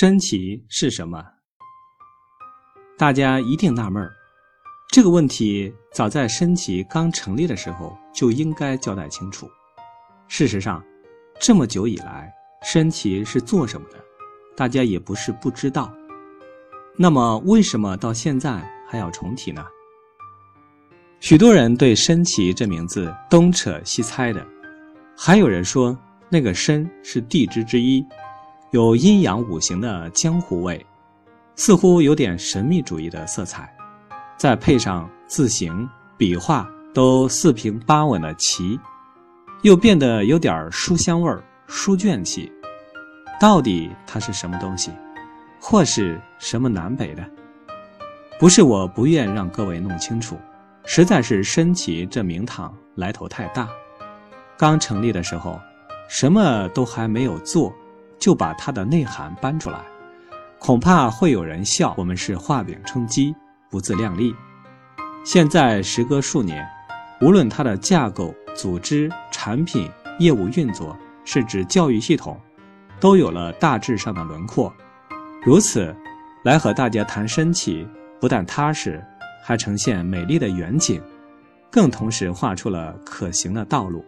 [0.00, 1.22] 升旗是什么？
[2.96, 4.10] 大家一定纳闷儿，
[4.88, 9.46] 这个问题早在升旗刚成立的时候就应该交代清楚。
[10.26, 10.82] 事实上，
[11.38, 12.32] 这么久以来，
[12.62, 13.98] 升旗是做什么的，
[14.56, 15.94] 大家也不是不知道。
[16.96, 18.58] 那么，为什么到现在
[18.88, 19.62] 还要重提呢？
[21.20, 24.46] 许多人对升旗这名字东扯西猜的，
[25.14, 25.94] 还有人说
[26.30, 28.02] 那个申是地支之一，
[28.70, 30.84] 有阴阳五行的江湖味。
[31.56, 33.70] 似乎有点神秘主义的色彩，
[34.38, 35.86] 再配上字形、
[36.16, 38.80] 笔画都四平八稳的齐，
[39.62, 42.50] 又变得有点书香味儿、书卷气。
[43.38, 44.90] 到底它是什么东西，
[45.60, 47.28] 或是什么南北的？
[48.38, 50.38] 不是我不愿让各位弄清楚，
[50.86, 53.68] 实在是升旗这名堂来头太大。
[54.56, 55.60] 刚成立的时候，
[56.08, 57.70] 什么都还没有做，
[58.20, 59.80] 就把它的内涵搬出来。
[60.58, 63.34] 恐怕会有人笑我们是画饼充饥，
[63.70, 64.34] 不自量力。
[65.24, 66.64] 现在时隔数年，
[67.20, 72.38] 无论它的架构、组织、产品、业务运作，是指教育系统，
[73.00, 74.72] 都有了大致上的轮廓。
[75.42, 75.94] 如此，
[76.44, 77.88] 来和大家谈升旗，
[78.20, 79.02] 不但踏实，
[79.42, 81.02] 还呈现美丽的远景，
[81.70, 84.04] 更同时画出了可行的道路。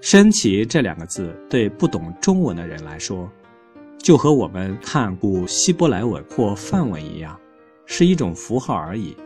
[0.00, 3.30] 升旗这两个字，对不懂中文的人来说，
[3.98, 7.36] 就和我们看古希伯来文或梵文一样，
[7.86, 9.16] 是一种符号而已。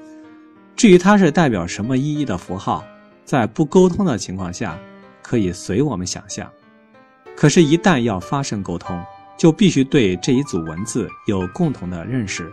[0.74, 2.82] 至于它是代表什么意义的符号，
[3.24, 4.78] 在不沟通的情况下，
[5.22, 6.50] 可以随我们想象。
[7.36, 8.98] 可是，一旦要发生沟通，
[9.36, 12.50] 就必须对这一组文字有共同的认识，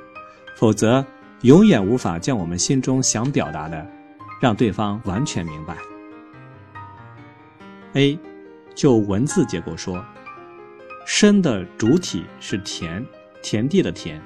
[0.57, 1.05] 否则
[1.41, 3.85] 永远无法将我们心中想表达的，
[4.41, 5.77] 让对方完全明白。
[7.93, 8.17] A，
[8.75, 10.03] 就文字结构说。
[11.05, 13.05] 生的主体是田，
[13.41, 14.19] 田地的田，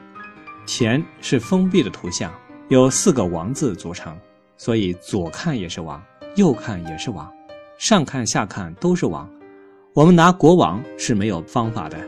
[0.66, 2.34] 田是封闭的图像，
[2.70, 4.18] 由四个王字组成，
[4.58, 6.04] 所以左看也是王，
[6.36, 7.32] 右看也是王，
[7.78, 9.30] 上看下看都是王。
[9.94, 12.00] 我们拿国王是没有方法的，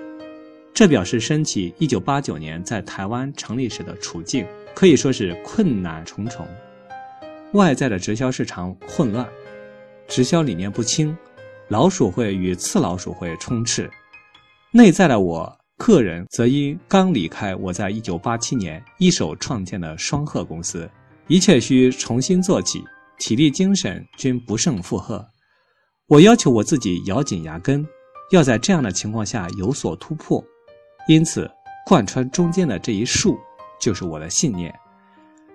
[0.74, 6.48] 这表示升旗一九八九年在台湾成立时的处境可以说是困难重重，
[7.52, 9.28] 外在的直销市场混乱，
[10.08, 11.16] 直销理念不清，
[11.74, 13.90] 老鼠会与次老鼠会充斥。
[14.72, 20.88] 内在的我个人则因刚离开我在一九八七年一手创建的双鹤公司，
[21.28, 22.84] 一切需重新做起，
[23.18, 25.26] 体力精神均不胜负荷。
[26.06, 27.84] 我要求我自己咬紧牙根，
[28.30, 30.44] 要在这样的情况下有所突破。
[31.08, 31.50] 因此，
[31.88, 33.36] 贯穿中间的这一竖
[33.82, 34.72] 就是我的信念：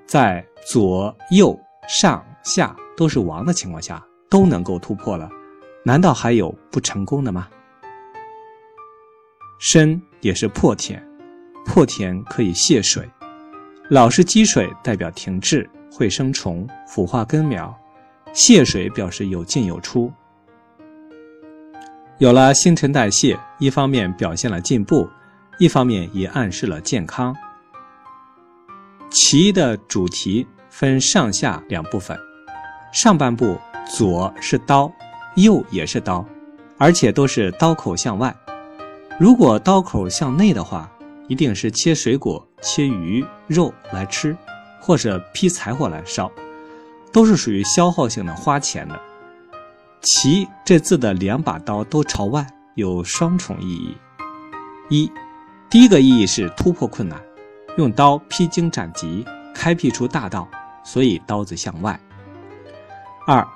[0.05, 1.57] 在左右
[1.89, 5.31] 上下都是王的情况下都能够突破了，
[5.89, 7.49] 难道还有不成功的吗？
[9.59, 11.03] 深也是破田，
[11.65, 13.09] 破田可以泄水，
[13.89, 17.75] 老是积水代表停滞，会生虫，腐化根苗；
[18.35, 20.13] 泄水表示有进有出。
[22.19, 25.09] 有了新陈代谢，一方面表现了进步，
[25.59, 27.35] 一方面也暗示了健康。
[29.09, 32.15] 旗的主题分上下两部分，
[32.93, 34.93] 上半部左是刀，
[35.43, 36.25] 右也是刀，
[36.77, 38.35] 而且都是刀口向外。
[39.19, 40.91] 如果刀口向内的话，
[41.27, 44.37] 一定是切水果、切鱼肉来吃，
[44.81, 46.31] 或者劈柴火来烧，
[47.13, 48.99] 都是属于消耗性的、花钱的。
[50.01, 53.97] 其这字的两把刀都朝外，有双重意义：
[54.89, 55.13] 一，
[55.69, 57.21] 第一个意义是突破困难，
[57.77, 60.49] 用刀披荆斩棘，开辟出大道，
[60.85, 61.99] 所以刀子向外；
[63.27, 63.47] 二，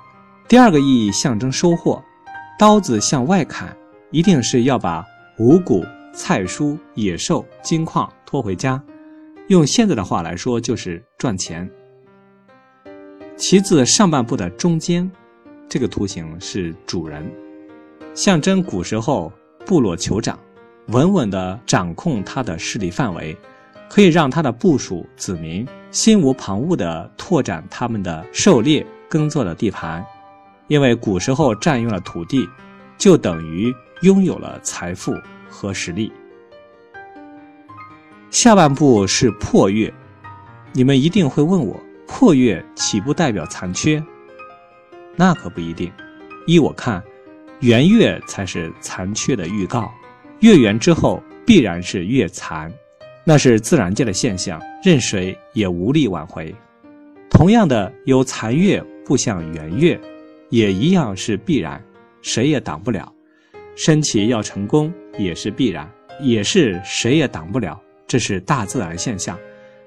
[0.53, 1.99] 第二个意义象征收获，
[2.59, 3.75] 刀子向外砍，
[4.11, 5.03] 一定是要把。
[5.39, 5.83] 五谷、
[6.13, 8.79] 菜蔬、野兽、金矿拖回家，
[9.47, 11.67] 用现在的话来说就是赚钱。
[13.35, 15.11] 其次，上半部的中间
[15.67, 17.27] 这个图形是主人，
[18.13, 19.33] 象征古时候
[19.65, 20.37] 部落酋长
[20.89, 23.35] 稳稳地掌控他的势力范围，
[23.89, 30.05] 可以让他的部属子民心无旁骛地拓展他们的狩猎耕作的地盘，
[30.67, 32.47] 因为古时候占用了土地，
[32.97, 33.73] 就等于。
[34.03, 35.15] 拥有了财富
[35.49, 36.11] 和实力。
[38.29, 39.93] 下半部是破月，
[40.73, 44.03] 你们一定会问我，破月岂不代表残缺？
[45.15, 45.89] 那可不一定。
[46.45, 47.01] 依我看，
[47.61, 49.89] 圆月才是残缺的预告，
[50.41, 52.69] 月圆之后必然是月残，
[53.23, 56.53] 那是自然界的现象，任谁也无力挽回。
[57.29, 59.97] 同样的，由残月步向圆月，
[60.53, 61.83] 也一样是必然，
[62.21, 63.11] 谁也挡不了。
[63.75, 65.91] 升旗要成功也是必然，
[66.21, 69.35] 也是谁也挡不了，这是大自然现象，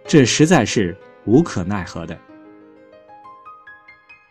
[0.09, 2.19] 这实在是无可奈何的。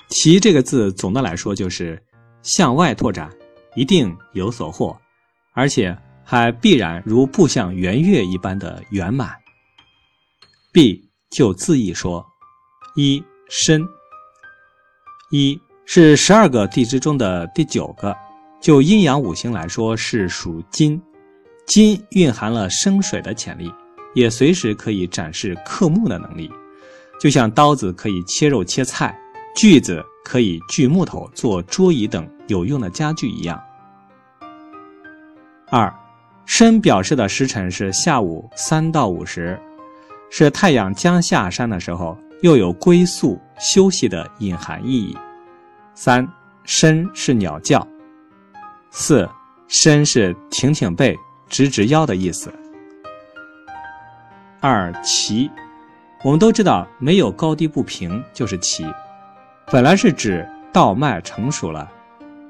[0.09, 1.97] 其这个字，总的来说就是
[2.41, 3.31] 向外拓展，
[3.73, 4.99] 一定有所获，
[5.53, 9.33] 而且还必然如步向圆月一般的圆满。
[10.73, 12.25] 必就字义说，
[12.97, 13.87] 一申，
[15.31, 18.15] 一是十二个地支中的第九个，
[18.59, 21.01] 就阴阳五行来说是属金，
[21.67, 23.71] 金蕴含了生水的潜力，
[24.13, 26.49] 也随时可以展示克木的能力，
[27.19, 29.17] 就像刀子可以切肉切菜。
[29.55, 33.57] 锯子可以锯木头做桌椅等有用的家具一样。
[35.69, 35.93] 二，
[36.45, 39.57] 申表示的时辰是下午三到五时，
[40.29, 45.17] 是太阳将下山的时候，又有归宿休息的隐含意义。
[45.95, 46.27] 三，
[46.65, 47.85] 申是鸟叫。
[48.91, 49.27] 四，
[49.67, 52.53] 申是挺挺背、直直腰的意思。
[54.59, 55.49] 二齐，
[56.21, 58.85] 我们都知道，没有高低不平就是齐。
[59.71, 61.89] 本来是指稻麦成熟了，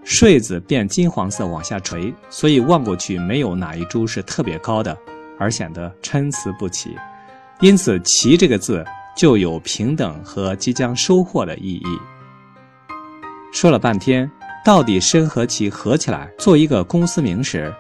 [0.04, 4.98] 穗子变金黄色往下垂，所以望过去没有哪一株是特别高的，
[5.38, 6.96] 而显得参差不齐。
[7.60, 8.84] 因此“齐”这个字
[9.16, 11.86] 就有平等和即将收获的意义。
[13.56, 14.30] 说了半天，
[14.66, 17.74] 到底“申”和“齐”合起来做一个公司名时，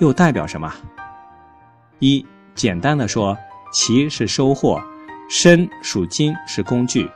[0.00, 0.68] 又代表什么？
[2.00, 3.38] 一，简单的说
[3.72, 4.82] ，“齐”是收获
[5.30, 7.08] ，“申”属金，是工具。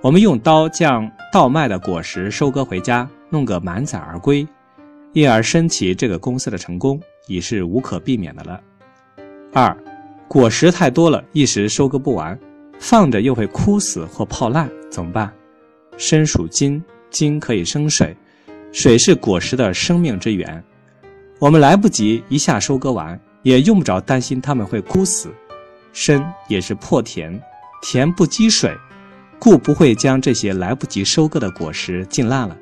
[0.00, 4.44] 我们用刀将倒卖的果实收割回家，弄个满载而归，
[5.12, 8.60] 因而申齐这个公司的成功已是无可避免的了。
[9.52, 9.76] 二，
[10.26, 12.36] 果实太多了，一时收割不完，
[12.80, 15.32] 放着又会枯死或泡烂，怎么办？
[15.96, 16.82] 申属金，
[17.12, 18.16] 金可以生水，
[18.72, 20.64] 水是果实的生命之源。
[21.38, 25.30] 我们来不及一下收割完，也用不着担心它们会枯死。
[25.92, 27.38] 申也是破田，
[27.82, 28.74] 田不积水。
[29.38, 32.56] 故不会将这些来不及收割的果实浸烂了，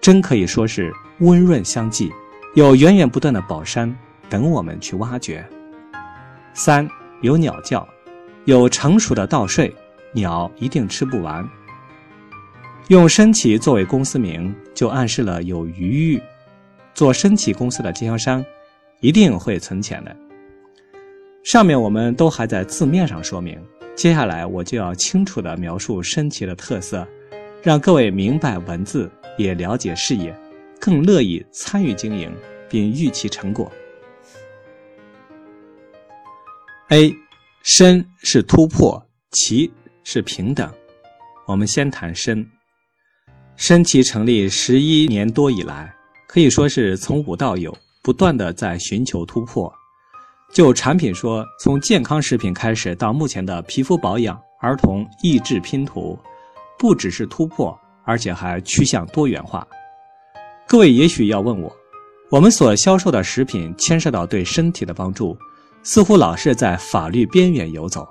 [0.00, 2.10] 真可以说是温润相济，
[2.54, 3.94] 有源源不断的宝山
[4.28, 5.46] 等我们去挖掘。
[6.54, 6.88] 三
[7.20, 7.86] 有鸟叫，
[8.46, 9.70] 有成熟的稻穗，
[10.12, 11.46] 鸟一定吃不完。
[12.88, 16.22] 用申起作为公司名，就暗示了有余裕。
[16.92, 18.44] 做申起公司的经销商，
[19.00, 20.14] 一定会存钱的。
[21.42, 23.58] 上面我们都还在字面上说明。
[23.96, 27.06] 接下来我就要清楚地描述申奇的特色，
[27.62, 30.38] 让各位明白文字，也了解事业，
[30.78, 32.30] 更乐意参与经营，
[32.68, 33.72] 并预期成果。
[36.88, 37.14] A，
[37.62, 39.72] 申是突破，奇
[40.02, 40.70] 是平等。
[41.46, 42.46] 我们先谈申。
[43.56, 45.94] 申奇成立十一年多以来，
[46.26, 49.72] 可以说是从无到有，不断的在寻求突破。
[50.52, 56.18] 就产品说，从健康食品开始到目前的皮肤保养、儿童益智拼图，
[56.78, 59.66] 不只是突破，而且还趋向多元化。
[60.66, 61.74] 各位也许要问我，
[62.30, 65.36] 我们所销售的食品牵涉到对身体的帮助，
[65.82, 68.08] 似乎老是在法律边缘游走。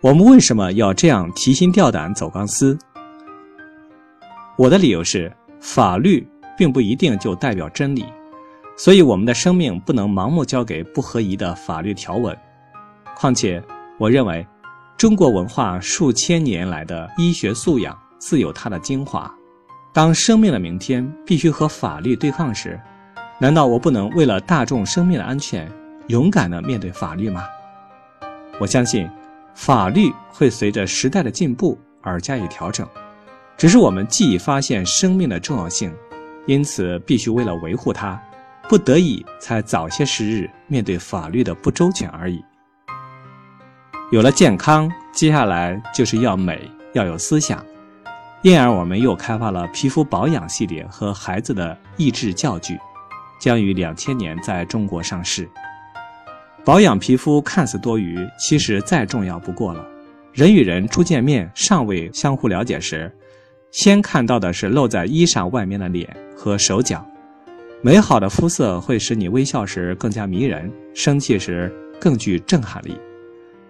[0.00, 2.78] 我们为什么要这样提心吊胆走钢丝？
[4.58, 5.30] 我的理由是，
[5.60, 6.26] 法律
[6.56, 8.06] 并不一定就代表真理。
[8.74, 12.34] 所以，我们的生命不能盲目交给不合宜的法律条文。
[13.14, 13.62] 况且，
[13.98, 14.46] 我认为，
[14.96, 19.30] 中国文化数千年来的医学素养自有它的精华。
[19.92, 22.80] 当生命的明天必须和法律对抗时，
[23.38, 25.70] 难道我不能为了大众生命的安全，
[26.06, 27.44] 勇敢地面对法律吗？
[28.58, 29.06] 我相信，
[29.54, 32.88] 法律会随着时代的进步而加以调整。
[33.56, 35.92] 只是我们既已发现生命的重要性，
[36.46, 38.20] 因此必须为了维护它。
[38.68, 42.44] 不得已才早些时日面对法律的不周全而已。
[44.10, 47.64] 有了健康，接下来就是要美，要有思想。
[48.42, 52.76] 因而，我们又开发了皮肤保养系列和孩子的益智教具，
[53.40, 55.48] 将于两千年在中国上市。
[56.64, 59.86] 保养皮肤看似多余，其实再重要不过了。
[60.32, 63.12] 人与人初见面，尚未相互了解时，
[63.76, 67.06] 先看到的是露在衣裳外面的脸和手脚。
[67.82, 72.98] 美好的肤色会使你微笑时更加迷人，生气时更具震撼力。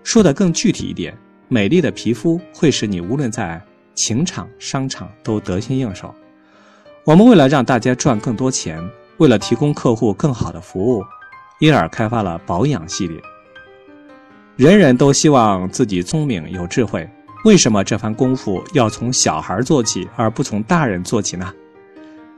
[0.05, 1.13] 说的更具体一点，
[1.49, 3.61] 美丽的皮肤会使你无论在
[3.97, 6.15] 情场、商场都得心应手。
[7.03, 8.81] 我们为了让大家赚更多钱，
[9.17, 11.03] 为了提供客户更好的服务，
[11.59, 13.21] 因而开发了保养系列。
[14.55, 17.11] 人人都希望自己聪明有智慧，
[17.47, 21.55] 为什么这番功夫要从小孩做起，而不从大人做起呢？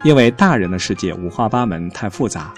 [0.04, 2.52] 因为大人的世界五花八门，太复杂，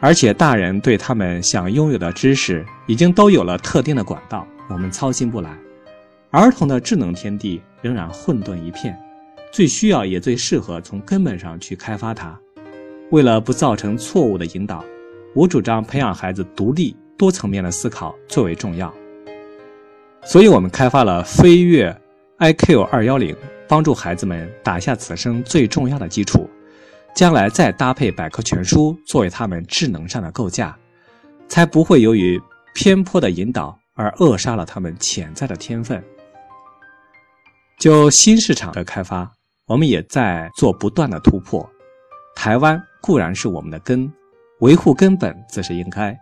[0.00, 5.54] 而且大人对他们想拥有的知识已经都有了特定的管道，我们操心不来。
[6.30, 8.98] 儿童的智能天地仍然混沌一片，
[9.52, 12.34] 最需要也最适合从根本上去开发它。
[13.10, 14.82] 为了不造成错误的引导，
[15.34, 18.90] 我主张培养孩子独立多层面的思考最为重要。
[20.24, 21.94] 所以我们开发了飞跃
[22.38, 23.36] IQ 二幺零，
[23.66, 26.48] 帮助孩子们打下此生最重要的基础。
[27.14, 30.76] 将来再搭配百科全书作为他们智能上的构架，
[31.48, 32.40] 才不会由于
[32.72, 36.02] 偏颇的引导而扼杀了他们潜在的天分。
[37.80, 39.28] 就新市场的开发，
[39.66, 41.68] 我们也在做不断的突破。
[42.36, 44.10] 台湾固然是我们的根，
[44.60, 46.16] 维护根本自是应该。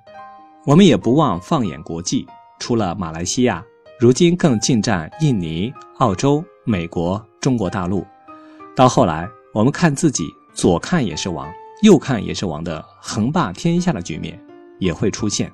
[0.64, 2.26] 我们也不忘放眼国际，
[2.58, 3.62] 除了马来西亚，
[4.00, 8.06] 如今更近战印尼、澳洲、美国、中国大陆。
[8.76, 10.24] 到后来，我们看自己。
[10.54, 11.48] 左看也是王，
[11.82, 14.40] 右看也是王的横霸天下的局面
[14.80, 15.52] 也会出现。